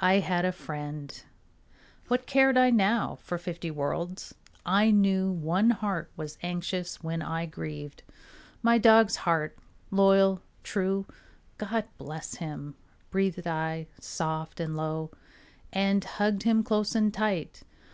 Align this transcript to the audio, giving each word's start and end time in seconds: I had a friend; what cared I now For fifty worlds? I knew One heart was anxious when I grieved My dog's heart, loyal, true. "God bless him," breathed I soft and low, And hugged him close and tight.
I 0.00 0.20
had 0.20 0.46
a 0.46 0.52
friend; 0.52 1.22
what 2.08 2.24
cared 2.24 2.56
I 2.56 2.70
now 2.70 3.16
For 3.16 3.36
fifty 3.36 3.70
worlds? 3.70 4.34
I 4.64 4.90
knew 4.90 5.30
One 5.30 5.68
heart 5.68 6.10
was 6.16 6.38
anxious 6.42 7.02
when 7.02 7.20
I 7.20 7.44
grieved 7.44 8.02
My 8.62 8.78
dog's 8.78 9.16
heart, 9.16 9.58
loyal, 9.90 10.40
true. 10.62 11.04
"God 11.58 11.84
bless 11.98 12.36
him," 12.36 12.74
breathed 13.10 13.46
I 13.46 13.86
soft 14.00 14.60
and 14.60 14.78
low, 14.78 15.10
And 15.74 16.02
hugged 16.02 16.44
him 16.44 16.62
close 16.62 16.94
and 16.94 17.12
tight. 17.12 17.62